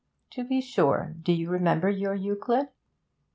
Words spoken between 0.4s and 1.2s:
be sure.